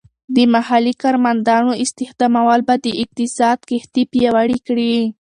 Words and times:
د 0.35 0.37
محلی 0.53 0.93
کارمندانو 1.03 1.71
استخدامول 1.83 2.59
به 2.67 2.75
د 2.85 2.87
اقتصاد 3.03 3.57
کښتۍ 3.69 4.03
پیاوړې 4.11 4.59
کړي. 4.67 4.95